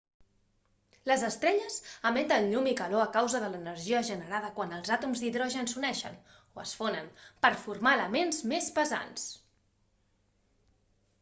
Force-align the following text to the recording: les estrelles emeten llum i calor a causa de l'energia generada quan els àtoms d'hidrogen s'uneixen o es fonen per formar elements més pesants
les 1.09 1.23
estrelles 1.25 1.75
emeten 2.09 2.47
llum 2.53 2.69
i 2.69 2.73
calor 2.79 3.01
a 3.01 3.09
causa 3.17 3.41
de 3.43 3.49
l'energia 3.55 3.99
generada 4.07 4.49
quan 4.55 4.73
els 4.77 4.93
àtoms 4.95 5.21
d'hidrogen 5.25 5.69
s'uneixen 5.73 6.17
o 6.37 6.61
es 6.63 6.71
fonen 6.79 7.11
per 7.47 7.51
formar 7.67 7.91
elements 7.99 8.39
més 8.53 8.71
pesants 8.79 9.27